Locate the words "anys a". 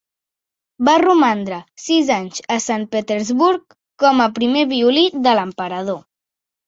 2.17-2.59